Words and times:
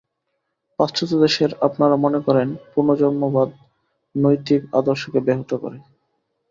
পাশ্চাত্য 0.79 1.13
দেশের 1.19 1.51
আপনারা 1.67 1.95
মনে 1.95 2.19
করেন, 2.19 2.47
পুনর্জন্মবাদ 2.71 3.49
নৈতিক 4.15 4.61
আদর্শকে 4.79 5.19
ব্যাহত 5.27 5.51
করে। 5.63 5.77